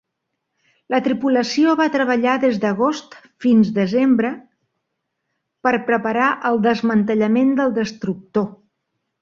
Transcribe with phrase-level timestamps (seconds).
[0.93, 3.13] La tripulació va treballar des d'agost
[3.45, 4.33] fins desembre
[5.69, 8.51] per preparar el desmantellament del destructor.